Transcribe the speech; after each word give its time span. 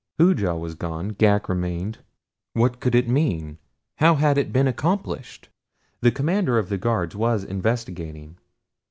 Hooja 0.17 0.55
was 0.57 0.73
gone. 0.73 1.09
Ghak 1.11 1.47
remained. 1.47 1.99
What 2.53 2.79
could 2.79 2.95
it 2.95 3.07
mean? 3.07 3.59
How 3.97 4.15
had 4.15 4.35
it 4.39 4.51
been 4.51 4.67
accomplished? 4.67 5.49
The 5.99 6.09
commander 6.11 6.57
of 6.57 6.69
the 6.69 6.79
guards 6.79 7.15
was 7.15 7.43
investigating. 7.43 8.39